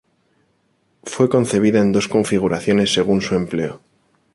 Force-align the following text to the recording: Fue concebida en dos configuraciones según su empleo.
Fue 1.03 1.29
concebida 1.29 1.79
en 1.79 1.91
dos 1.91 2.07
configuraciones 2.07 2.91
según 2.91 3.21
su 3.21 3.35
empleo. 3.35 3.81